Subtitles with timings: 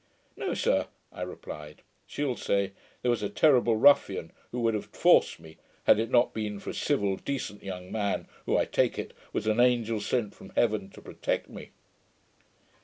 [0.35, 2.71] "''No, sir,' I replied, 'she'll say,
[3.03, 6.71] "There was a terrible ruffian who would have forced me, had it not been for
[6.71, 10.89] a civil decent young man who, I take it, was an angel sent from heaven
[10.89, 11.69] to protect me."'